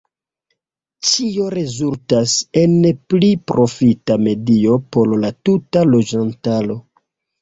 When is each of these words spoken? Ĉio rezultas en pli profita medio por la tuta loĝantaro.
Ĉio 1.09 1.49
rezultas 1.55 2.33
en 2.61 2.73
pli 3.13 3.29
profita 3.51 4.17
medio 4.29 4.79
por 4.97 5.15
la 5.27 5.31
tuta 5.51 5.85
loĝantaro. 5.95 6.79